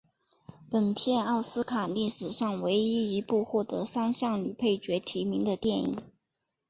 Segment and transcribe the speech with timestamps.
[0.67, 5.95] 本片奥斯卡历史上唯一一部获得三项女配角提名的电影。